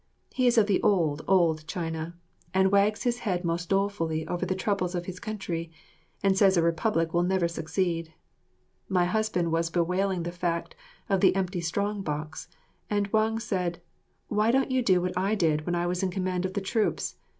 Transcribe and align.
He 0.33 0.47
is 0.47 0.57
of 0.57 0.65
the 0.65 0.81
old, 0.81 1.21
old 1.27 1.67
China, 1.67 2.15
and 2.55 2.71
wags 2.71 3.03
his 3.03 3.19
head 3.19 3.45
most 3.45 3.69
dolefully 3.69 4.25
over 4.25 4.47
the 4.47 4.55
troubles 4.55 4.95
of 4.95 5.05
his 5.05 5.19
country, 5.19 5.71
and 6.23 6.35
says 6.35 6.57
a 6.57 6.63
republic 6.63 7.13
never 7.13 7.43
will 7.43 7.47
succeed. 7.47 8.11
My 8.89 9.05
husband 9.05 9.51
was 9.51 9.69
bewailing 9.69 10.23
the 10.23 10.31
fact 10.31 10.73
of 11.07 11.21
the 11.21 11.35
empty 11.35 11.61
strong 11.61 12.01
box, 12.01 12.47
and 12.89 13.13
Wang 13.13 13.37
said, 13.37 13.79
"Why 14.27 14.49
don't 14.49 14.71
you 14.71 14.81
do 14.81 15.01
what 15.03 15.15
I 15.15 15.35
did 15.35 15.67
when 15.67 15.75
I 15.75 15.85
was 15.85 16.01
in 16.01 16.09
command 16.09 16.45
of 16.47 16.53
the 16.55 16.61
troops? 16.61 17.15